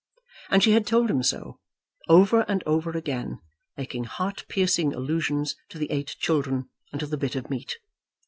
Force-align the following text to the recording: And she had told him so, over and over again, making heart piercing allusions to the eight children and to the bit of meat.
And 0.49 0.63
she 0.63 0.71
had 0.71 0.87
told 0.87 1.11
him 1.11 1.21
so, 1.21 1.59
over 2.09 2.41
and 2.47 2.63
over 2.65 2.89
again, 2.89 3.39
making 3.77 4.05
heart 4.05 4.45
piercing 4.49 4.95
allusions 4.95 5.55
to 5.69 5.77
the 5.77 5.91
eight 5.91 6.15
children 6.19 6.71
and 6.91 6.99
to 7.01 7.05
the 7.05 7.17
bit 7.17 7.35
of 7.35 7.51
meat. 7.51 7.75